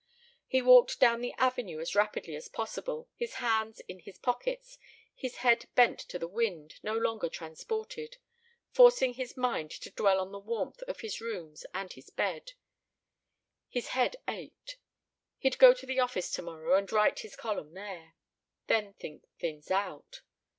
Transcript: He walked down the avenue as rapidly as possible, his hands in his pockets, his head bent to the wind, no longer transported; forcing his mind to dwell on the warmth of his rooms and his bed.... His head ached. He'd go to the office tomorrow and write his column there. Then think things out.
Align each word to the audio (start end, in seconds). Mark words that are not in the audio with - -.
He 0.47 0.63
walked 0.63 0.99
down 0.99 1.21
the 1.21 1.33
avenue 1.37 1.79
as 1.79 1.93
rapidly 1.93 2.35
as 2.35 2.47
possible, 2.49 3.07
his 3.15 3.35
hands 3.35 3.81
in 3.81 3.99
his 3.99 4.17
pockets, 4.17 4.79
his 5.13 5.35
head 5.45 5.69
bent 5.75 5.99
to 5.99 6.17
the 6.17 6.27
wind, 6.27 6.79
no 6.81 6.97
longer 6.97 7.29
transported; 7.29 8.17
forcing 8.71 9.13
his 9.13 9.37
mind 9.37 9.69
to 9.69 9.91
dwell 9.91 10.19
on 10.19 10.31
the 10.31 10.39
warmth 10.39 10.81
of 10.87 11.01
his 11.01 11.21
rooms 11.21 11.67
and 11.71 11.93
his 11.93 12.09
bed.... 12.09 12.53
His 13.69 13.89
head 13.89 14.15
ached. 14.27 14.77
He'd 15.37 15.59
go 15.59 15.71
to 15.71 15.85
the 15.85 15.99
office 15.99 16.31
tomorrow 16.31 16.73
and 16.75 16.91
write 16.91 17.19
his 17.19 17.35
column 17.35 17.75
there. 17.75 18.15
Then 18.65 18.93
think 18.93 19.27
things 19.37 19.69
out. 19.69 20.21